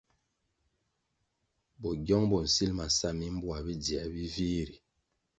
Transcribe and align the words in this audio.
Bogyong 1.81 2.25
bo 2.31 2.37
nsil 2.45 2.71
ma 2.77 2.85
sa 2.97 3.09
mimboa 3.19 3.57
bidziē 3.65 4.03
bi 4.13 4.23
vih 4.33 4.61
ri. 4.67 4.77